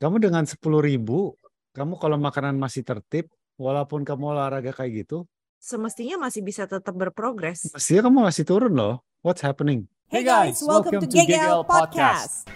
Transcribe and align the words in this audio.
Kamu 0.00 0.16
dengan 0.16 0.48
sepuluh 0.48 0.80
ribu, 0.80 1.36
kamu 1.76 2.00
kalau 2.00 2.16
makanan 2.16 2.56
masih 2.56 2.80
tertib, 2.80 3.28
walaupun 3.60 4.00
kamu 4.00 4.32
olahraga 4.32 4.72
kayak 4.72 5.04
gitu, 5.04 5.28
Semestinya 5.60 6.16
masih 6.16 6.40
bisa 6.40 6.64
tetap 6.64 6.96
berprogres. 6.96 7.68
mestinya 7.68 8.08
kamu 8.08 8.24
masih 8.24 8.48
turun 8.48 8.72
loh. 8.72 9.04
What's 9.20 9.44
happening? 9.44 9.92
Hey 10.08 10.24
guys, 10.24 10.64
welcome, 10.64 11.04
to 11.04 11.04
GGL 11.04 11.68
Podcast. 11.68 12.48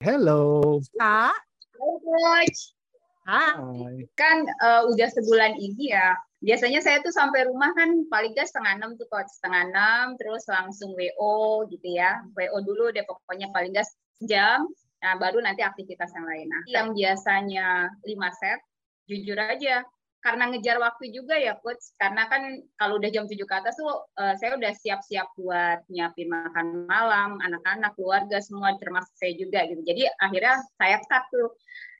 Hello. 0.00 0.80
Kak, 0.96 1.36
Halo 1.76 1.92
coach. 2.00 2.60
Hai. 3.28 4.08
kan 4.16 4.48
eh, 4.48 4.82
udah 4.88 5.08
sebulan 5.12 5.52
ini 5.60 5.92
ya. 5.92 6.16
Biasanya 6.38 6.78
saya 6.78 7.02
tuh 7.02 7.10
sampai 7.10 7.50
rumah 7.50 7.74
kan 7.74 8.06
paling 8.06 8.30
gak 8.30 8.46
setengah 8.46 8.78
enam 8.78 8.94
tuh 8.94 9.10
coach, 9.10 9.26
setengah 9.26 9.74
enam 9.74 10.04
terus 10.14 10.46
langsung 10.46 10.94
WO 10.94 11.66
gitu 11.66 11.88
ya. 11.98 12.22
WO 12.38 12.58
dulu 12.62 12.94
deh 12.94 13.02
pokoknya 13.02 13.50
paling 13.50 13.74
gak 13.74 13.90
jam. 14.22 14.62
Nah 15.02 15.14
baru 15.18 15.42
nanti 15.42 15.66
aktivitas 15.66 16.14
yang 16.14 16.26
lain. 16.26 16.46
Nah, 16.46 16.62
yang 16.70 16.88
biasanya 16.94 17.90
5 18.06 18.30
set, 18.38 18.58
jujur 19.10 19.38
aja 19.38 19.82
karena 20.18 20.50
ngejar 20.50 20.82
waktu 20.82 21.10
juga 21.14 21.34
ya 21.38 21.58
coach. 21.58 21.94
Karena 21.98 22.30
kan 22.30 22.62
kalau 22.78 23.02
udah 23.02 23.10
jam 23.10 23.26
7 23.26 23.38
ke 23.42 23.54
atas 23.54 23.74
tuh 23.74 24.06
eh, 24.18 24.34
saya 24.38 24.54
udah 24.54 24.72
siap-siap 24.78 25.34
buat 25.38 25.86
nyiapin 25.90 26.30
makan 26.30 26.86
malam, 26.86 27.38
anak-anak, 27.42 27.98
keluarga 27.98 28.38
semua 28.38 28.78
termasuk 28.78 29.14
saya 29.18 29.34
juga 29.34 29.66
gitu. 29.66 29.82
Jadi 29.82 30.06
akhirnya 30.22 30.62
saya 30.78 31.02
cut 31.02 31.24
tuh 31.34 31.50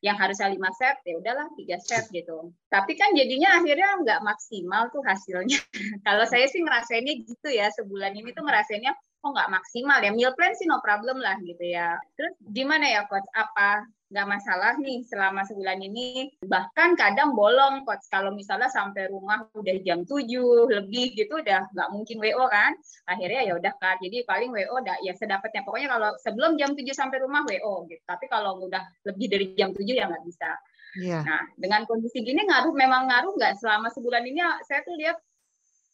yang 0.04 0.14
harusnya 0.14 0.50
lima 0.52 0.70
set 0.76 0.98
ya 1.02 1.18
udahlah 1.18 1.48
tiga 1.58 1.76
set 1.82 2.06
gitu. 2.14 2.54
Tapi 2.70 2.94
kan 2.94 3.14
jadinya 3.14 3.58
akhirnya 3.58 3.98
nggak 4.02 4.20
maksimal 4.22 4.90
tuh 4.94 5.02
hasilnya. 5.02 5.58
Kalau 6.06 6.24
saya 6.26 6.46
sih 6.46 6.62
ngerasainnya 6.62 7.14
gitu 7.26 7.48
ya 7.50 7.70
sebulan 7.74 8.14
ini 8.14 8.30
tuh 8.30 8.46
ngerasainnya 8.46 8.94
kok 9.18 9.30
nggak 9.34 9.50
maksimal 9.50 9.98
ya? 9.98 10.10
Meal 10.14 10.32
plan 10.38 10.54
sih 10.54 10.66
no 10.70 10.78
problem 10.78 11.18
lah 11.18 11.36
gitu 11.42 11.60
ya. 11.62 11.98
Terus 12.14 12.34
gimana 12.54 12.86
ya 12.86 13.02
coach? 13.10 13.26
Apa 13.34 13.82
nggak 14.08 14.28
masalah 14.30 14.72
nih 14.78 15.02
selama 15.04 15.42
sebulan 15.44 15.82
ini? 15.82 16.32
Bahkan 16.40 16.94
kadang 16.94 17.34
bolong 17.34 17.82
coach. 17.82 18.06
Kalau 18.06 18.30
misalnya 18.30 18.70
sampai 18.70 19.10
rumah 19.10 19.50
udah 19.52 19.76
jam 19.82 20.06
7 20.06 20.22
lebih 20.70 21.18
gitu 21.18 21.42
udah 21.42 21.66
nggak 21.74 21.88
mungkin 21.90 22.16
WO 22.22 22.46
kan? 22.46 22.72
Akhirnya 23.10 23.42
ya 23.42 23.52
udah 23.58 23.72
kan 23.82 23.98
jadi 23.98 24.22
paling 24.22 24.54
WO 24.54 24.74
udah 24.78 24.96
ya 25.02 25.12
sedapatnya. 25.18 25.66
Pokoknya 25.66 25.88
kalau 25.98 26.10
sebelum 26.22 26.54
jam 26.54 26.78
7 26.78 26.86
sampai 26.94 27.18
rumah 27.18 27.42
WO 27.42 27.90
gitu. 27.90 28.02
Tapi 28.06 28.30
kalau 28.30 28.62
udah 28.62 28.86
lebih 29.02 29.26
dari 29.26 29.46
jam 29.58 29.74
7 29.74 29.82
ya 29.98 30.06
nggak 30.06 30.24
bisa. 30.26 30.52
Iya. 30.98 31.20
nah 31.20 31.44
dengan 31.60 31.84
kondisi 31.84 32.24
gini 32.24 32.48
ngaruh 32.48 32.72
memang 32.72 33.12
ngaruh 33.12 33.36
nggak? 33.36 33.60
Selama 33.60 33.92
sebulan 33.92 34.24
ini 34.24 34.40
saya 34.64 34.80
tuh 34.86 34.96
lihat 34.96 35.20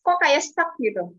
kok 0.05 0.21
kayak 0.21 0.45
stuck 0.45 0.77
gitu 0.79 1.17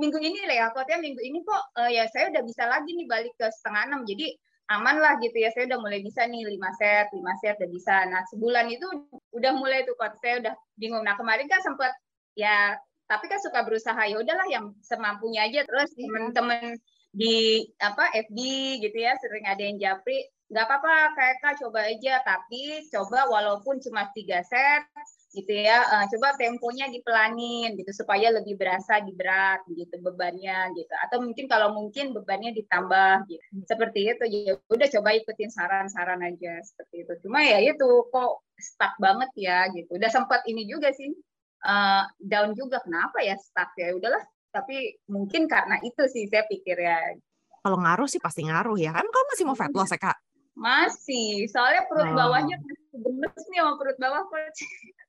minggu 0.00 0.18
ini 0.22 0.46
lah 0.46 0.56
ya 0.56 0.66
kotanya 0.70 1.00
minggu 1.02 1.20
ini 1.20 1.38
kok 1.42 1.62
eh, 1.82 1.90
ya 1.98 2.04
saya 2.10 2.30
udah 2.30 2.42
bisa 2.42 2.62
lagi 2.66 2.90
nih 2.94 3.06
balik 3.06 3.34
ke 3.36 3.46
setengah 3.50 3.82
enam 3.90 4.02
jadi 4.06 4.32
aman 4.72 4.96
lah 4.96 5.20
gitu 5.20 5.36
ya. 5.36 5.52
Saya 5.52 5.68
udah 5.68 5.80
mulai 5.80 6.00
bisa 6.00 6.24
nih 6.24 6.48
lima 6.48 6.70
set 6.80 7.12
lima 7.12 7.32
set 7.40 7.60
udah 7.60 7.70
bisa. 7.70 7.94
Nah 8.08 8.22
sebulan 8.32 8.66
itu 8.72 8.86
udah 9.36 9.52
mulai 9.56 9.84
tuh 9.84 9.96
kot 9.98 10.16
saya 10.20 10.40
udah 10.40 10.54
bingung. 10.80 11.04
Nah 11.04 11.16
kemarin 11.18 11.44
kan 11.50 11.60
sempat 11.60 11.92
ya 12.38 12.78
tapi 13.04 13.28
kan 13.28 13.36
suka 13.44 13.60
berusaha 13.68 14.00
ya 14.08 14.16
udahlah 14.16 14.48
yang 14.48 14.72
semampunya 14.80 15.44
aja. 15.44 15.66
Terus 15.68 15.92
temen-temen 15.92 16.80
di 17.14 17.62
apa 17.78 18.10
FB 18.10 18.38
gitu 18.82 18.98
ya 18.98 19.14
sering 19.20 19.44
ada 19.46 19.62
yang 19.62 19.78
japri 19.78 20.18
nggak 20.50 20.66
apa-apa 20.66 20.94
kayak 21.16 21.36
kak 21.44 21.54
coba 21.60 21.84
aja. 21.84 22.24
Tapi 22.24 22.88
coba 22.88 23.28
walaupun 23.28 23.80
cuma 23.84 24.08
tiga 24.16 24.40
set 24.46 24.88
gitu 25.34 25.50
ya 25.50 25.82
eh, 25.82 26.04
coba 26.14 26.38
temponya 26.38 26.86
dipelanin 26.88 27.74
gitu 27.74 27.90
supaya 27.90 28.30
lebih 28.30 28.54
berasa 28.54 29.02
di 29.02 29.10
berat 29.10 29.66
gitu 29.66 29.98
bebannya 29.98 30.70
gitu. 30.78 30.94
Atau 31.04 31.20
mungkin 31.26 31.50
kalau 31.50 31.74
mungkin 31.74 32.14
bebannya 32.14 32.54
ditambah 32.54 33.26
gitu. 33.26 33.42
Seperti 33.66 34.14
itu 34.14 34.24
ya 34.30 34.54
udah 34.70 34.88
coba 34.94 35.10
ikutin 35.18 35.50
saran-saran 35.50 36.22
aja 36.22 36.62
seperti 36.62 37.02
itu. 37.02 37.12
Cuma 37.26 37.42
ya 37.42 37.58
itu 37.58 37.88
kok 38.14 38.46
stuck 38.56 38.94
banget 39.02 39.30
ya 39.34 39.66
gitu. 39.74 39.90
Udah 39.98 40.08
sempat 40.08 40.46
ini 40.46 40.64
juga 40.70 40.94
sih 40.94 41.10
eh, 41.66 42.02
down 42.22 42.54
juga. 42.54 42.78
Kenapa 42.86 43.18
ya 43.20 43.34
stuck 43.36 43.74
ya? 43.74 43.90
Udahlah 43.92 44.22
tapi 44.54 45.02
mungkin 45.10 45.50
karena 45.50 45.82
itu 45.82 46.06
sih 46.06 46.30
saya 46.30 46.46
pikir 46.46 46.78
ya. 46.78 47.18
Kalau 47.66 47.82
ngaruh 47.82 48.06
sih 48.06 48.22
pasti 48.22 48.46
ngaruh 48.46 48.78
ya. 48.78 48.94
Kan 48.94 49.02
kamu 49.10 49.26
masih 49.34 49.44
mau 49.50 49.58
fat 49.58 49.74
loss 49.74 49.90
ya, 49.90 49.98
Kak? 49.98 50.18
masih. 50.54 51.50
Soalnya 51.50 51.82
perut 51.90 52.06
Oh. 52.06 52.14
bawahnya 52.14 52.56
masih 52.62 52.98
gemes 53.02 53.34
nih 53.50 53.58
sama 53.58 53.74
perut 53.74 53.98
bawah 53.98 54.22
coach 54.30 54.62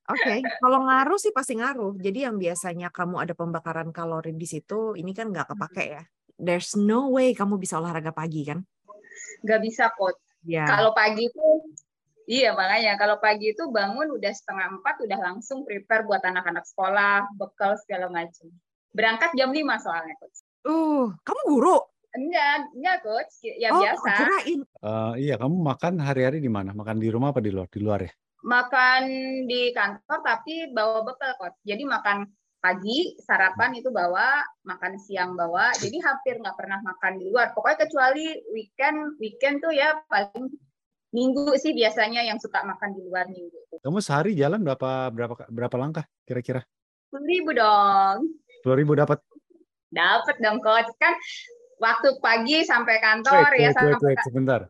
Oke, 0.05 0.45
kalau 0.61 0.85
ngaruh 0.85 1.17
sih 1.17 1.33
pasti 1.33 1.57
ngaruh. 1.57 1.97
Jadi 1.97 2.29
yang 2.29 2.37
biasanya 2.37 2.93
kamu 2.93 3.25
ada 3.25 3.33
pembakaran 3.33 3.89
kalori 3.89 4.37
di 4.37 4.45
situ, 4.45 4.93
ini 4.93 5.11
kan 5.17 5.33
nggak 5.33 5.57
kepake 5.57 5.85
ya. 5.97 6.03
There's 6.37 6.77
no 6.77 7.09
way 7.09 7.33
kamu 7.33 7.57
bisa 7.57 7.81
olahraga 7.81 8.13
pagi 8.13 8.45
kan? 8.45 8.61
nggak 9.45 9.61
bisa 9.61 9.93
coach 9.93 10.19
Ya. 10.45 10.61
Kalau 10.69 10.93
pagi 10.93 11.25
itu, 11.25 11.47
iya 12.29 12.53
makanya 12.53 13.01
kalau 13.01 13.17
pagi 13.17 13.49
itu 13.49 13.65
bangun 13.65 14.13
udah 14.13 14.29
setengah 14.29 14.77
empat 14.77 15.01
udah 15.01 15.17
langsung 15.17 15.65
prepare 15.65 16.05
buat 16.05 16.21
anak-anak 16.21 16.69
sekolah, 16.69 17.33
bekal 17.33 17.73
segala 17.81 18.13
macam. 18.13 18.53
Berangkat 18.93 19.33
jam 19.33 19.49
5 19.49 19.65
soalnya 19.81 20.13
coach. 20.21 20.45
Uh, 20.69 21.09
kamu 21.25 21.41
guru? 21.49 21.81
Enggak, 22.13 22.69
enggak 22.77 22.97
coach, 23.01 23.33
ya 23.41 23.73
oh, 23.73 23.81
biasa. 23.81 24.11
kirain. 24.21 24.59
Eh, 24.61 25.13
iya, 25.25 25.35
kamu 25.41 25.57
makan 25.57 25.93
hari-hari 25.97 26.37
di 26.37 26.51
mana? 26.53 26.77
Makan 26.77 27.01
di 27.01 27.09
rumah 27.09 27.33
apa 27.33 27.41
di 27.41 27.49
luar? 27.49 27.65
Di 27.65 27.81
luar 27.81 28.05
ya? 28.05 28.13
Makan 28.45 29.03
di 29.49 29.73
kantor 29.73 30.19
tapi 30.21 30.69
bawa 30.69 31.01
bekal 31.01 31.33
coach. 31.41 31.57
Jadi 31.65 31.81
makan 31.81 32.29
pagi 32.61 33.17
sarapan 33.21 33.77
itu 33.77 33.89
bawa, 33.89 34.41
makan 34.65 35.01
siang 35.01 35.33
bawa. 35.33 35.73
Jadi 35.73 35.97
hampir 36.01 36.37
nggak 36.37 36.57
pernah 36.57 36.77
makan 36.85 37.17
di 37.17 37.29
luar. 37.33 37.57
Pokoknya 37.57 37.89
kecuali 37.89 38.37
weekend, 38.53 39.17
weekend 39.17 39.65
tuh 39.65 39.73
ya 39.73 39.97
paling 40.09 40.53
minggu 41.13 41.53
sih 41.57 41.71
biasanya 41.71 42.21
yang 42.27 42.37
suka 42.37 42.61
makan 42.61 42.93
di 42.93 43.01
luar 43.05 43.25
minggu. 43.29 43.81
Kamu 43.81 43.97
sehari 44.01 44.37
jalan 44.37 44.61
berapa 44.61 45.09
berapa 45.09 45.33
berapa 45.49 45.75
langkah 45.77 46.05
kira-kira? 46.25 46.61
Sepuluh 47.09 47.27
ribu 47.29 47.49
dong. 47.53 48.17
10 48.65 48.81
ribu 48.81 48.93
dapat. 48.97 49.21
Dapat 49.93 50.35
dong 50.41 50.59
coach 50.59 50.89
kan 50.97 51.13
waktu 51.77 52.17
pagi 52.19 52.65
sampai 52.65 52.97
Wait, 52.97 53.05
kantor 53.05 53.49
ya 53.55 53.69
wait, 53.69 53.77
wait, 53.77 53.77
sampai 53.77 54.13
wait, 54.17 54.19
sebentar. 54.25 54.61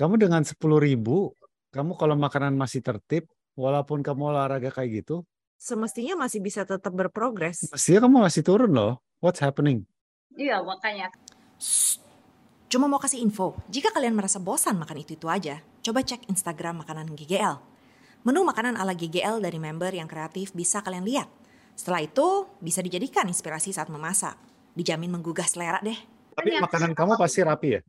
Kamu 0.00 0.16
dengan 0.16 0.42
sepuluh 0.42 0.80
ribu, 0.80 1.36
kamu 1.72 1.96
kalau 1.96 2.14
makanan 2.14 2.52
masih 2.52 2.84
tertib, 2.84 3.26
walaupun 3.56 4.04
kamu 4.04 4.36
olahraga 4.36 4.68
kayak 4.68 5.02
gitu, 5.02 5.24
Semestinya 5.56 6.18
masih 6.18 6.42
bisa 6.42 6.66
tetap 6.66 6.90
berprogres. 6.90 7.70
mestinya 7.70 8.04
kamu 8.04 8.16
masih 8.26 8.42
turun 8.42 8.74
loh. 8.74 8.98
What's 9.22 9.38
happening? 9.38 9.86
iya 10.34 10.58
makanya 10.64 11.12
Shh. 11.60 12.00
Cuma 12.72 12.88
mau 12.88 12.96
kasih 12.96 13.20
info, 13.20 13.52
jika 13.68 13.92
kalian 13.92 14.16
merasa 14.16 14.40
bosan 14.40 14.80
makan 14.80 15.04
itu-itu 15.04 15.28
aja, 15.28 15.60
coba 15.84 16.00
cek 16.00 16.24
Instagram 16.32 16.80
makanan 16.80 17.12
GGL. 17.12 17.60
Menu 18.24 18.40
makanan 18.48 18.80
ala 18.80 18.96
GGL 18.96 19.44
dari 19.44 19.60
member 19.60 19.92
yang 19.92 20.08
kreatif 20.08 20.56
bisa 20.56 20.80
kalian 20.80 21.04
lihat. 21.04 21.28
Setelah 21.76 22.00
itu, 22.00 22.48
bisa 22.64 22.80
dijadikan 22.80 23.28
inspirasi 23.28 23.76
saat 23.76 23.92
memasak. 23.92 24.40
Dijamin 24.72 25.12
menggugah 25.12 25.44
selera 25.44 25.84
deh. 25.84 26.00
Tapi 26.32 26.64
makanan 26.64 26.96
kamu 26.96 27.20
pasti 27.20 27.40
rapi 27.44 27.68
ya? 27.76 27.80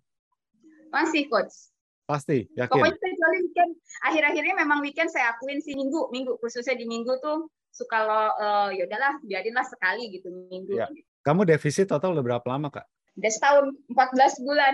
masih 0.93 1.25
coach. 1.31 1.73
Pasti, 2.03 2.45
yakin? 2.53 2.69
Pokoknya 2.69 3.12
weekend 3.53 3.77
akhir-akhirnya 4.01 4.57
memang 4.57 4.81
weekend 4.81 5.13
saya 5.13 5.37
akuin 5.37 5.61
sih 5.61 5.77
minggu 5.77 6.09
minggu 6.09 6.41
khususnya 6.41 6.73
di 6.73 6.89
minggu 6.89 7.21
tuh 7.21 7.45
suka 7.73 7.97
lo 8.05 8.21
eh, 8.37 8.69
ya 8.77 8.83
udahlah 8.85 9.13
biarinlah 9.25 9.65
sekali 9.65 10.13
gitu 10.13 10.29
minggu. 10.29 10.77
Iya. 10.77 10.87
Kamu 11.25 11.41
defisit 11.49 11.89
total 11.89 12.13
udah 12.13 12.23
berapa 12.23 12.45
lama, 12.45 12.69
Kak? 12.69 12.85
Udah 13.17 13.31
setahun 13.33 13.65
14 13.89 14.45
bulan. 14.45 14.73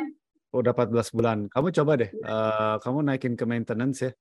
Udah 0.51 0.71
14 0.75 1.15
bulan. 1.15 1.37
Kamu 1.47 1.67
coba 1.71 1.91
deh, 1.95 2.11
eh, 2.11 2.75
kamu 2.83 2.99
naikin 3.07 3.33
ke 3.39 3.45
maintenance 3.47 4.03
ya. 4.03 4.11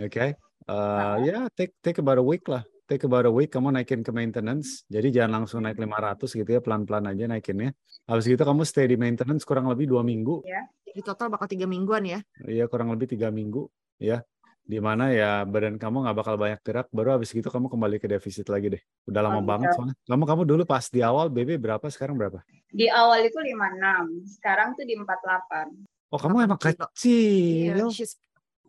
Oke? 0.00 0.40
Eh, 0.64 1.16
ya, 1.28 1.44
take 1.52 1.76
take 1.84 2.00
about 2.00 2.16
a 2.16 2.24
week 2.24 2.48
lah. 2.48 2.64
Take 2.84 3.04
about 3.08 3.24
a 3.24 3.32
week, 3.32 3.52
kamu 3.52 3.76
naikin 3.76 4.04
ke 4.04 4.12
maintenance. 4.12 4.84
Jadi 4.92 5.08
jangan 5.12 5.44
langsung 5.44 5.64
naik 5.64 5.80
500 5.80 6.36
gitu 6.36 6.48
ya, 6.48 6.60
pelan-pelan 6.60 7.12
aja 7.12 7.24
naikinnya. 7.28 7.72
Habis 8.04 8.28
gitu 8.28 8.44
kamu 8.44 8.64
stay 8.68 8.88
di 8.88 8.96
maintenance 9.00 9.44
kurang 9.44 9.68
lebih 9.72 9.88
dua 9.88 10.04
minggu. 10.04 10.44
Di 10.84 11.00
total 11.00 11.32
bakal 11.32 11.48
tiga 11.48 11.64
mingguan 11.64 12.04
ya. 12.04 12.20
Iya, 12.44 12.68
kurang 12.68 12.92
lebih 12.92 13.08
tiga 13.08 13.32
minggu. 13.32 13.66
Ya, 14.00 14.26
di 14.64 14.80
mana 14.80 15.12
ya 15.12 15.44
badan 15.44 15.76
kamu 15.76 16.08
nggak 16.08 16.16
bakal 16.16 16.34
banyak 16.40 16.60
gerak. 16.64 16.86
Baru 16.90 17.14
habis 17.14 17.30
gitu 17.30 17.46
kamu 17.46 17.68
kembali 17.68 17.96
ke 18.00 18.08
defisit 18.08 18.48
lagi 18.48 18.72
deh. 18.74 18.82
Udah 19.04 19.20
lama 19.20 19.38
Oh, 19.38 19.44
banget 19.44 19.76
soalnya. 19.76 19.96
Kamu 20.08 20.24
kamu 20.24 20.42
dulu 20.48 20.62
pas 20.64 20.88
di 20.88 21.04
awal 21.04 21.28
BB 21.28 21.60
berapa? 21.60 21.84
Sekarang 21.92 22.16
berapa? 22.16 22.40
Di 22.74 22.90
awal 22.90 23.28
itu 23.28 23.38
56, 23.38 24.40
sekarang 24.40 24.74
tuh 24.74 24.84
di 24.88 24.98
48. 24.98 26.10
Oh, 26.10 26.18
kamu 26.18 26.36
emang 26.48 26.58
kilo. 26.58 26.86
kecil. 26.90 27.74
Iya, 27.76 27.86
she's 27.92 28.18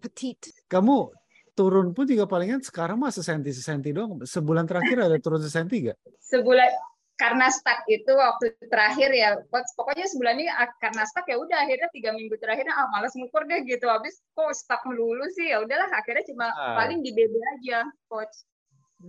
petite. 0.03 0.53
kamu 0.69 1.09
turun 1.55 1.95
pun 1.95 2.03
juga 2.03 2.27
palingan 2.27 2.59
sekarang 2.59 2.99
mah 2.99 3.09
sesenti 3.15 3.55
sesenti 3.55 3.95
doang. 3.95 4.21
Sebulan 4.27 4.67
terakhir 4.67 4.99
ada 4.99 5.17
turun 5.23 5.39
sesenti 5.39 5.89
gak? 5.89 5.97
Sebulan 6.19 6.69
karena 7.15 7.47
stuck 7.47 7.87
itu 7.87 8.11
waktu 8.11 8.51
terakhir 8.67 9.09
ya 9.15 9.39
pokoknya 9.49 10.03
sebulan 10.11 10.35
ini 10.35 10.51
ah, 10.51 10.67
karena 10.83 11.07
stuck 11.07 11.23
ya 11.31 11.39
udah 11.39 11.63
akhirnya 11.63 11.87
tiga 11.95 12.11
minggu 12.11 12.35
terakhirnya 12.35 12.75
ah 12.75 12.91
malas 12.91 13.15
ngukur 13.15 13.47
deh 13.47 13.63
gitu 13.63 13.87
habis 13.87 14.19
kok 14.35 14.51
stuck 14.51 14.83
melulu 14.83 15.23
sih 15.31 15.51
ya 15.55 15.63
udahlah 15.63 15.87
akhirnya 15.95 16.27
cuma 16.27 16.51
Ah. 16.51 16.75
paling 16.83 16.99
di 16.99 17.15
BB 17.15 17.33
aja 17.59 17.87
coach 18.11 18.43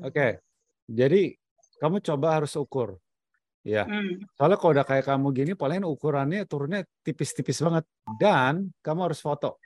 Oke. 0.02 0.42
Jadi 0.86 1.34
kamu 1.78 2.02
coba 2.02 2.36
harus 2.42 2.52
ukur. 2.58 2.98
Ya. 3.62 3.86
Hmm. 3.86 4.22
Soalnya 4.38 4.58
kalau 4.58 4.72
udah 4.78 4.86
kayak 4.86 5.06
kamu 5.06 5.26
gini, 5.34 5.52
paling 5.54 5.82
ukurannya 5.82 6.46
turunnya 6.46 6.86
tipis-tipis 7.02 7.58
banget. 7.62 7.84
Dan 8.18 8.70
kamu 8.82 9.10
harus 9.10 9.22
foto 9.22 9.58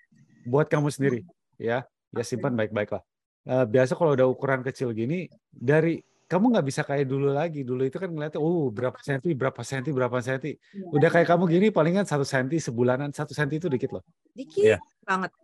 buat 0.45 0.69
kamu 0.69 0.89
sendiri, 0.93 1.21
ya. 1.57 1.85
Ya 2.11 2.23
simpan 2.25 2.57
baik-baik 2.57 2.97
lah. 2.97 3.03
Eh, 3.49 3.65
biasa 3.69 3.97
kalau 3.97 4.13
udah 4.17 4.29
ukuran 4.29 4.61
kecil 4.61 4.93
gini, 4.93 5.29
dari 5.49 6.01
kamu 6.31 6.45
nggak 6.55 6.67
bisa 6.71 6.83
kayak 6.87 7.11
dulu 7.11 7.35
lagi. 7.35 7.67
Dulu 7.67 7.83
itu 7.83 7.99
kan 7.99 8.07
ngeliatnya, 8.07 8.39
uh 8.39 8.71
berapa 8.71 8.99
senti, 9.03 9.35
berapa 9.35 9.63
senti, 9.67 9.91
berapa 9.91 10.19
senti. 10.23 10.55
Udah 10.95 11.11
kayak 11.11 11.27
kamu 11.27 11.45
gini, 11.51 11.67
palingan 11.75 12.07
satu 12.07 12.23
senti 12.23 12.63
sebulanan, 12.63 13.11
satu 13.11 13.35
senti 13.35 13.59
itu 13.59 13.67
dikit 13.67 13.91
loh. 13.99 14.07
Dikit 14.31 14.63
Iya. 14.63 14.79
banget. 15.03 15.35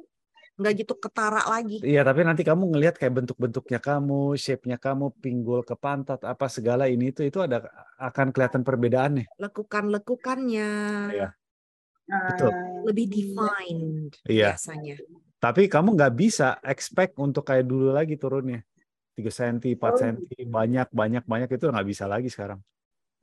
Nggak 0.56 0.72
gitu 0.86 0.94
ketara 0.96 1.42
lagi. 1.52 1.84
Iya, 1.84 2.00
tapi 2.00 2.24
nanti 2.24 2.40
kamu 2.40 2.72
ngelihat 2.72 2.96
kayak 2.96 3.12
bentuk-bentuknya 3.12 3.76
kamu, 3.82 4.38
shape-nya 4.40 4.78
kamu, 4.80 5.12
pinggul 5.20 5.60
ke 5.66 5.76
pantat, 5.76 6.22
apa 6.24 6.46
segala 6.48 6.88
ini 6.88 7.12
itu 7.12 7.26
itu 7.26 7.42
ada 7.42 7.66
akan 8.00 8.30
kelihatan 8.32 8.62
perbedaannya. 8.62 9.26
Lekukan-lekukannya 9.36 10.70
Iya. 11.12 11.28
Betul. 12.06 12.54
Lebih 12.86 13.06
defined 13.10 14.14
Iya. 14.30 14.54
biasanya. 14.54 14.96
Tapi 15.42 15.66
kamu 15.68 15.98
nggak 15.98 16.14
bisa 16.16 16.56
expect 16.64 17.18
untuk 17.18 17.42
kayak 17.44 17.66
dulu 17.66 17.90
lagi 17.92 18.14
turunnya. 18.16 18.62
3 19.16 19.32
cm, 19.32 19.80
4 19.80 19.96
Oh. 19.96 19.98
cm, 19.98 20.16
banyak, 20.46 20.88
banyak, 20.92 21.24
banyak 21.24 21.48
itu 21.48 21.64
nggak 21.72 21.88
bisa 21.88 22.04
lagi 22.04 22.28
sekarang. 22.28 22.60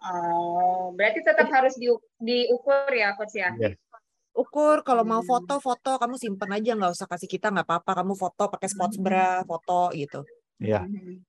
Oh, 0.04 0.92
berarti 0.98 1.22
tetap 1.24 1.48
harus 1.48 1.78
di, 1.78 1.88
diukur 2.20 2.90
ya, 2.92 3.14
coach 3.16 3.38
ya? 3.38 3.54
Iya. 3.56 3.78
Ukur 4.34 4.82
kalau 4.82 5.06
mau 5.06 5.22
Hmm. 5.22 5.30
foto-foto 5.30 6.02
kamu 6.02 6.18
simpen 6.18 6.50
aja 6.50 6.74
nggak 6.74 6.92
usah 6.98 7.06
kasih 7.06 7.30
kita 7.30 7.54
nggak 7.54 7.70
apa-apa. 7.70 8.02
Kamu 8.02 8.18
foto 8.18 8.50
pakai 8.50 8.66
sports 8.66 8.98
bra, 8.98 9.46
foto 9.46 9.94
gitu. 9.94 10.26
Iya. 10.58 10.90
Hmm. 10.90 11.22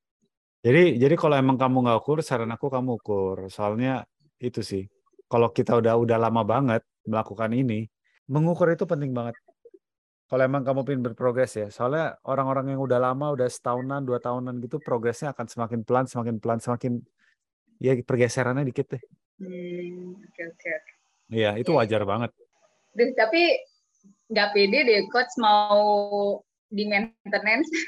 Jadi 0.65 0.97
jadi 0.97 1.13
kalau 1.21 1.37
emang 1.37 1.61
kamu 1.61 1.85
nggak 1.85 2.01
ukur, 2.01 2.25
saran 2.25 2.49
aku 2.49 2.73
kamu 2.73 2.97
ukur. 2.97 3.53
Soalnya 3.53 4.09
itu 4.41 4.65
sih. 4.65 4.89
Kalau 5.29 5.53
kita 5.53 5.77
udah 5.77 6.01
udah 6.01 6.17
lama 6.17 6.41
banget 6.43 6.81
melakukan 7.05 7.53
ini, 7.53 7.85
mengukur 8.33 8.73
itu 8.73 8.89
penting 8.89 9.13
banget. 9.13 9.37
Kalau 10.35 10.51
emang 10.51 10.67
kamu 10.67 10.83
pengen 10.83 11.03
berprogres 11.07 11.55
ya. 11.55 11.71
Soalnya 11.71 12.19
orang-orang 12.27 12.75
yang 12.75 12.83
udah 12.83 12.99
lama, 12.99 13.31
udah 13.39 13.47
setahunan, 13.47 14.03
dua 14.03 14.19
tahunan 14.19 14.59
gitu, 14.67 14.83
progresnya 14.83 15.31
akan 15.31 15.47
semakin 15.47 15.87
pelan, 15.87 16.11
semakin 16.11 16.43
pelan, 16.43 16.59
semakin 16.59 16.99
ya 17.79 17.95
pergeserannya 18.03 18.67
dikit 18.67 18.99
deh. 18.99 19.03
Hmm, 19.39 20.19
Oke, 20.19 20.43
oke. 20.51 20.73
Iya, 21.31 21.55
itu 21.55 21.71
Iya, 21.71 21.79
wajar 21.79 22.03
banget. 22.03 22.35
Duh, 22.99 23.15
tapi 23.15 23.63
nggak 24.27 24.49
pede 24.51 24.79
deh, 24.83 25.07
coach 25.07 25.39
mau 25.39 26.43
di 26.67 26.83
maintenance. 26.91 27.71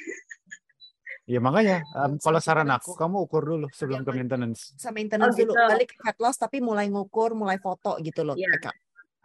Ya 1.26 1.42
makanya, 1.42 1.82
em, 1.82 2.22
kalau 2.22 2.38
saran 2.38 2.70
aku, 2.70 2.94
kamu 2.94 3.26
ukur 3.26 3.42
dulu 3.42 3.66
sebelum 3.74 4.06
ke 4.06 4.14
maintenance. 4.14 4.70
Bisa 4.78 4.94
maintenance 4.94 5.34
Oh, 5.34 5.42
dulu. 5.42 5.58
gitu. 5.58 5.66
Balik 5.66 5.88
ke 5.90 5.98
fat 5.98 6.14
loss 6.22 6.38
tapi 6.38 6.62
mulai 6.62 6.86
ngukur, 6.86 7.34
mulai 7.34 7.58
foto 7.58 7.98
gitu 7.98 8.22
loh. 8.22 8.38
Iya. 8.38 8.70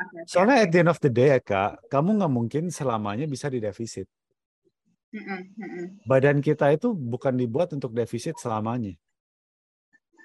Oke. 0.01 0.25
Soalnya 0.25 0.65
at 0.65 0.69
the 0.74 0.80
end 0.81 0.89
of 0.89 1.00
the 1.00 1.12
day 1.12 1.30
ya 1.30 1.39
kak, 1.39 1.77
kamu 1.88 2.18
nggak 2.18 2.33
mungkin 2.33 2.63
selamanya 2.69 3.30
bisa 3.30 3.48
di 3.48 3.62
defisit. 3.62 4.09
Badan 6.07 6.39
kita 6.39 6.71
itu 6.71 6.95
bukan 6.95 7.36
dibuat 7.36 7.75
untuk 7.75 7.92
defisit 7.92 8.39
selamanya. 8.39 8.95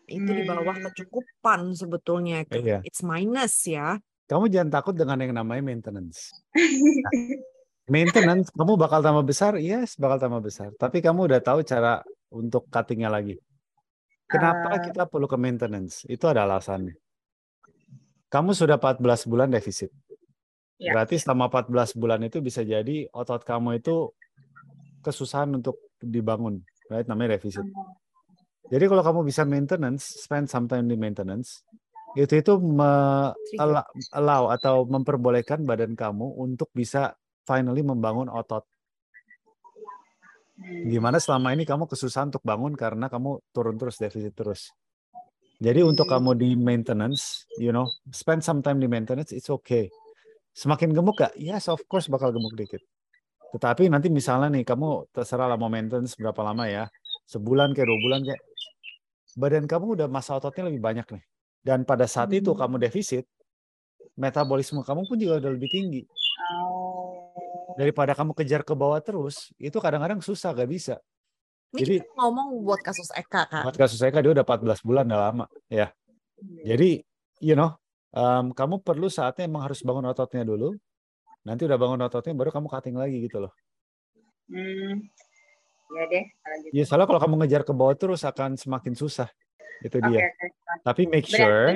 Itu 0.07 0.31
di 0.31 0.47
bawah 0.47 0.71
Hmm. 0.79 0.87
kecukupan 0.87 1.75
sebetulnya. 1.75 2.47
Eka. 2.47 2.63
Iya. 2.63 2.79
It's 2.87 3.03
minus 3.03 3.67
ya. 3.67 3.99
Kamu 4.31 4.47
jangan 4.47 4.71
takut 4.71 4.95
dengan 4.95 5.19
yang 5.19 5.35
namanya 5.35 5.63
maintenance. 5.63 6.31
Nah, 6.55 7.11
maintenance, 7.87 8.51
kamu 8.55 8.75
bakal 8.75 8.99
tambah 8.99 9.23
besar, 9.23 9.55
yes, 9.59 9.95
bakal 9.99 10.19
tambah 10.19 10.43
besar. 10.43 10.71
Tapi 10.79 10.99
kamu 11.03 11.31
udah 11.31 11.39
tahu 11.43 11.63
cara 11.63 12.03
untuk 12.31 12.67
cuttingnya 12.71 13.11
lagi. 13.11 13.39
Kenapa 14.27 14.79
Ah. 14.79 14.83
kita 14.83 15.07
perlu 15.07 15.31
ke 15.31 15.39
maintenance? 15.39 16.03
Itu 16.07 16.27
ada 16.27 16.43
alasannya. 16.47 16.95
Kamu 18.27 18.51
sudah 18.53 18.77
14 18.77 19.31
bulan 19.31 19.49
defisit. 19.51 19.91
Ya. 20.77 20.93
Berarti 20.93 21.17
selama 21.17 21.49
14 21.49 21.97
bulan 21.97 22.21
itu 22.27 22.43
bisa 22.45 22.61
jadi 22.61 23.09
otot 23.15 23.47
kamu 23.47 23.81
itu 23.81 24.13
kesusahan 25.01 25.49
untuk 25.57 25.79
dibangun. 26.03 26.61
Right? 26.91 27.07
Namanya 27.07 27.39
defisit. 27.39 27.65
Jadi 28.67 28.85
kalau 28.91 29.03
kamu 29.07 29.21
bisa 29.23 29.47
maintenance, 29.47 30.27
spend 30.27 30.51
some 30.51 30.67
time 30.67 30.91
di 30.91 30.99
maintenance, 30.99 31.63
itu 32.19 32.35
itu 32.35 32.53
allow 34.11 34.43
atau 34.51 34.83
memperbolehkan 34.91 35.63
badan 35.63 35.95
kamu 35.95 36.35
untuk 36.35 36.67
bisa 36.75 37.15
finally 37.47 37.87
membangun 37.87 38.27
otot. 38.27 38.67
Gimana 40.89 41.21
selama 41.21 41.53
ini 41.53 41.69
kamu 41.69 41.85
kesusahan 41.87 42.33
untuk 42.33 42.43
bangun 42.43 42.75
karena 42.75 43.13
kamu 43.13 43.39
turun 43.53 43.77
terus 43.77 44.01
defisit 44.01 44.35
terus. 44.35 44.73
Jadi 45.57 45.81
untuk 45.81 46.05
Hmm. 46.05 46.21
kamu 46.21 46.31
di 46.37 46.51
maintenance, 46.53 47.49
you 47.57 47.73
know, 47.73 47.89
spend 48.13 48.45
some 48.45 48.61
time 48.61 48.77
di 48.77 48.85
maintenance, 48.85 49.33
it's 49.33 49.49
okay. 49.49 49.89
Semakin 50.53 50.93
gemuk 50.93 51.17
gak? 51.17 51.33
Yes, 51.37 51.69
of 51.73 51.81
course 51.89 52.09
bakal 52.13 52.33
gemuk 52.33 52.53
dikit. 52.53 52.81
Tetapi 53.57 53.89
nanti 53.89 54.13
misalnya 54.13 54.53
nih, 54.53 54.69
kamu 54.69 55.09
terserah 55.17 55.49
lah 55.49 55.57
mau 55.57 55.73
maintenance 55.73 56.13
berapa 56.17 56.41
lama 56.45 56.69
ya. 56.69 56.85
Sebulan 57.25 57.73
kayak 57.73 57.89
dua 57.89 57.99
bulan 58.05 58.21
kayak. 58.25 58.43
Badan 59.37 59.65
kamu 59.69 60.01
udah 60.01 60.09
masa 60.09 60.37
ototnya 60.37 60.69
lebih 60.69 60.81
banyak 60.81 61.07
nih. 61.09 61.25
Dan 61.65 61.85
pada 61.89 62.05
saat 62.05 62.29
itu 62.37 62.53
Hmm. 62.53 62.61
kamu 62.61 62.75
defisit, 62.77 63.25
metabolisme 64.17 64.85
kamu 64.85 65.09
pun 65.09 65.17
juga 65.17 65.41
udah 65.41 65.53
lebih 65.57 65.73
tinggi. 65.73 66.03
Oh. 66.53 67.33
Daripada 67.77 68.13
kamu 68.17 68.33
kejar 68.33 68.65
ke 68.65 68.73
bawah 68.73 69.01
terus, 69.01 69.53
itu 69.61 69.77
kadang-kadang 69.77 70.21
susah, 70.21 70.53
gak 70.53 70.69
bisa. 70.69 70.97
Ini 71.77 71.81
Jadi- 71.85 71.99
kita 72.01 72.13
ngomong 72.17 72.49
buat 72.65 72.81
kasus 72.81 73.09
Eka 73.13 73.43
kan. 73.47 73.63
Buat 73.69 73.77
kasus 73.77 74.01
saya 74.01 74.11
dia 74.11 74.33
udah 74.33 74.45
14 74.45 74.81
bulan 74.81 75.05
udah 75.05 75.21
lama. 75.29 75.45
Ya. 75.69 75.93
Jadi, 76.65 77.05
you 77.41 77.53
know, 77.53 77.77
em, 78.13 78.53
kamu 78.53 78.81
perlu 78.81 79.07
saatnya 79.07 79.45
emang 79.45 79.69
harus 79.69 79.85
bangun 79.85 80.09
ototnya 80.09 80.43
dulu. 80.43 80.73
Nanti 81.45 81.69
udah 81.69 81.79
bangun 81.79 82.01
ototnya 82.03 82.33
baru 82.33 82.51
kamu 82.51 82.67
cutting 82.73 82.97
lagi 82.97 83.21
gitu 83.23 83.45
loh. 83.45 83.53
Hmm. 84.49 85.05
Ya 85.87 86.05
deh, 86.11 86.25
gitu. 86.67 86.75
Ya 86.75 86.83
soalnya 86.83 87.07
kalau 87.07 87.21
kamu 87.23 87.35
ngejar 87.45 87.63
ke 87.63 87.71
bawah 87.71 87.95
terus 87.95 88.27
akan 88.27 88.59
semakin 88.59 88.97
susah. 88.99 89.31
Itu 89.85 90.01
dia. 90.03 90.25
oke. 90.25 90.47
Tapi 90.83 91.03
make 91.07 91.29
Berarti- 91.29 91.37
sure 91.37 91.69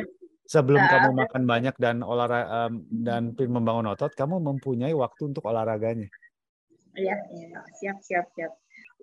sebelum 0.51 0.83
Ah, 0.83 0.91
kamu 0.91 1.09
makan 1.15 1.43
banyak 1.47 1.75
dan 1.79 2.03
olahraga 2.03 2.73
dan 2.91 3.39
pin 3.39 3.53
membangun 3.55 3.87
otot, 3.87 4.11
kamu 4.11 4.43
mempunyai 4.43 4.91
waktu 4.91 5.31
untuk 5.31 5.47
olahraganya. 5.47 6.11
Iya, 6.91 7.15
iya. 7.31 7.59
Siap, 7.79 8.03
siap, 8.03 8.27
siap. 8.35 8.51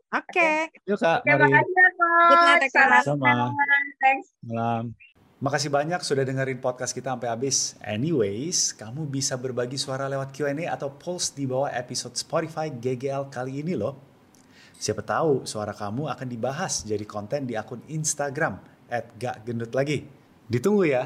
Oke. 0.08 0.72
Yuk 0.88 0.96
kak, 1.04 1.20
Oke, 1.20 1.36
mari. 1.36 1.52
makasih 1.52 1.76
ya, 1.76 1.90
Coach. 1.92 2.40
Night, 2.48 2.64
Eka. 2.64 2.80
Salam 2.80 3.04
Sama. 3.04 3.34
Thanks. 4.00 4.28
Makasih 5.38 5.70
banyak 5.70 6.02
sudah 6.02 6.24
dengerin 6.24 6.64
podcast 6.64 6.96
kita 6.96 7.12
sampai 7.12 7.28
habis. 7.28 7.76
Anyways, 7.84 8.72
kamu 8.74 9.06
bisa 9.06 9.36
berbagi 9.36 9.76
suara 9.76 10.08
lewat 10.08 10.32
Q&A 10.32 10.66
atau 10.72 10.96
post 10.96 11.36
di 11.36 11.44
bawah 11.44 11.70
episode 11.70 12.16
Spotify 12.16 12.72
GGL 12.72 13.28
kali 13.28 13.60
ini 13.62 13.76
loh. 13.76 14.00
Siapa 14.80 15.04
tahu 15.04 15.44
suara 15.44 15.76
kamu 15.76 16.08
akan 16.08 16.28
dibahas 16.32 16.88
jadi 16.88 17.04
konten 17.04 17.44
di 17.44 17.60
akun 17.60 17.84
Instagram 17.92 18.64
@gakgendut 19.20 19.76
lagi. 19.76 20.08
Ditunggu 20.48 20.88
ya. 20.88 21.04